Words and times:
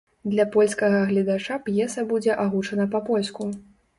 Для 0.29 0.45
польскага 0.53 1.01
гледача 1.09 1.59
п'еса 1.67 2.05
будзе 2.11 2.39
агучана 2.45 2.87
па-польску. 2.97 3.51